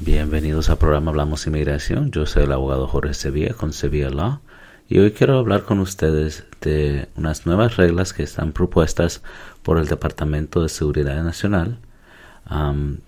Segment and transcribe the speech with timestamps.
[0.00, 2.10] Bienvenidos al programa Hablamos Inmigración.
[2.10, 4.40] Yo soy el abogado Jorge Sevilla con Sevilla Law
[4.88, 9.22] y hoy quiero hablar con ustedes de unas nuevas reglas que están propuestas
[9.62, 11.78] por el Departamento de Seguridad Nacional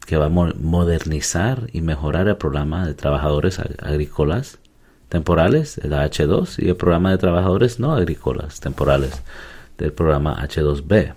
[0.06, 4.58] que va a modernizar y mejorar el programa de trabajadores agrícolas
[5.08, 9.22] temporales, el H2, y el programa de trabajadores no agrícolas temporales
[9.76, 11.14] del programa H2B.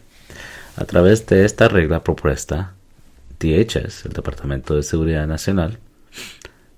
[0.77, 2.73] A través de esta regla propuesta,
[3.39, 5.79] DHS, el Departamento de Seguridad Nacional,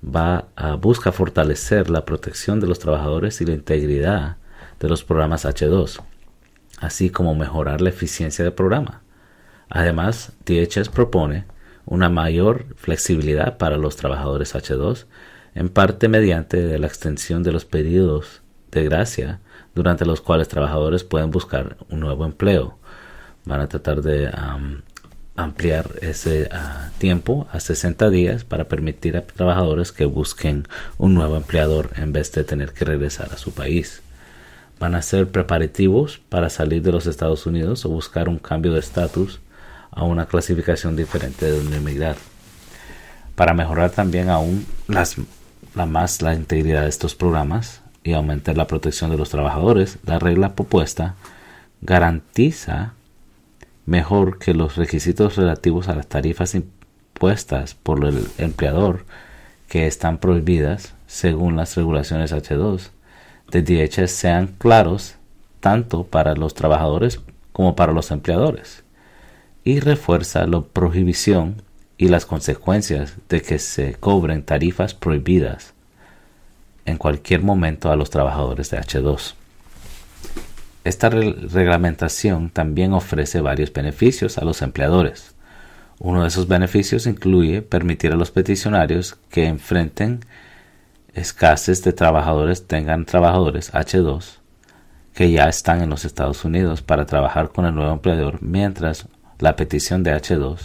[0.04, 4.38] va a buscar fortalecer la protección de los trabajadores y la integridad
[4.80, 6.02] de los programas H2,
[6.80, 9.02] así como mejorar la eficiencia del programa.
[9.70, 11.46] Además, DHS propone
[11.86, 15.06] una mayor flexibilidad para los trabajadores H2,
[15.56, 18.42] en parte mediante la extensión de los periodos
[18.72, 19.40] de gracia
[19.76, 22.78] durante los cuales trabajadores pueden buscar un nuevo empleo.
[23.46, 24.32] Van a tratar de
[25.44, 30.68] ampliar ese ah, tiempo a 60 días para permitir a trabajadores que busquen
[30.98, 34.02] un nuevo empleador en vez de tener que regresar a su país.
[34.80, 38.80] Van a ser preparativos para salir de los Estados Unidos o buscar un cambio de
[38.80, 39.40] estatus
[39.92, 42.16] a una clasificación diferente de emigrar.
[43.36, 45.18] Para mejorar también aún las,
[45.76, 50.20] la más la integridad de estos programas y aumentar la protección de los trabajadores, la
[50.20, 51.16] regla propuesta
[51.82, 52.94] garantiza
[53.86, 59.06] mejor que los requisitos relativos a las tarifas impuestas por el empleador
[59.68, 62.90] que están prohibidas según las regulaciones H2
[63.52, 65.16] de DHS sean claros
[65.60, 67.22] tanto para los trabajadores
[67.52, 68.84] como para los empleadores
[69.64, 71.62] y refuerza la prohibición
[71.98, 75.74] y las consecuencias de que se cobren tarifas prohibidas
[76.86, 79.36] en cualquier momento a los trabajadores de H2.
[80.84, 85.36] Esta reglamentación también ofrece varios beneficios a los empleadores.
[86.00, 90.22] Uno de esos beneficios incluye permitir a los peticionarios que enfrenten
[91.14, 94.42] escasez de trabajadores tengan trabajadores H2
[95.14, 99.08] que ya están en los Estados Unidos para trabajar con el nuevo empleador mientras
[99.40, 100.58] la petición de H2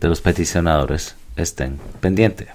[0.00, 2.48] de los peticionadores estén pendiente.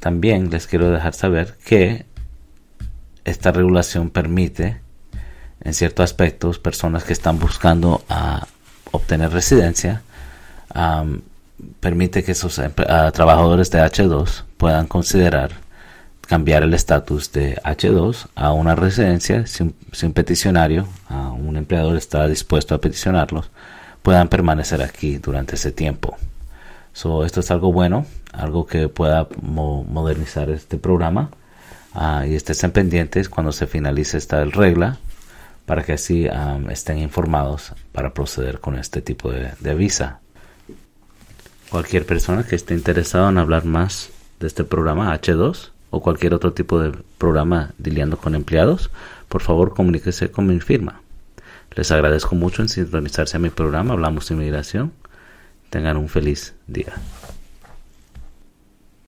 [0.00, 2.04] También les quiero dejar saber que
[3.24, 4.80] esta regulación permite,
[5.62, 8.46] en ciertos aspectos, personas que están buscando a
[8.92, 10.02] obtener residencia,
[11.80, 12.60] permite que esos
[13.12, 15.64] trabajadores de H2 puedan considerar
[16.26, 22.26] cambiar el estatus de H2 a una residencia si un, peticionario, a un empleador está
[22.26, 23.50] dispuesto a peticionarlos,
[24.02, 26.16] puedan permanecer aquí durante ese tiempo.
[26.92, 31.30] esto es algo bueno, algo que pueda modernizar este programa
[31.94, 34.98] Ah, y estén pendientes cuando se finalice esta regla
[35.64, 36.28] para que así
[36.68, 40.20] estén informados para proceder con este tipo de, de visa.
[41.70, 44.10] Cualquier persona que esté interesado en hablar más
[44.40, 48.90] de este programa H2 o cualquier otro tipo de programa lidiando con empleados,
[49.28, 51.00] por favor comuníquese con mi firma.
[51.74, 54.92] Les agradezco mucho en sintonizarse a mi programa Hablamos de Inmigración.
[55.70, 56.94] Tengan un feliz día.